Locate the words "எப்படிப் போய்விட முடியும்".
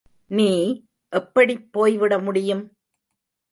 1.13-2.63